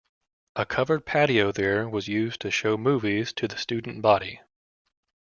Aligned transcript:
A 0.55 0.65
covered 0.65 1.05
patio 1.05 1.51
there 1.51 1.87
was 1.87 2.07
used 2.07 2.41
to 2.41 2.49
show 2.49 2.75
movies 2.75 3.31
to 3.33 3.47
the 3.47 3.55
student 3.55 4.01
body. 4.01 4.41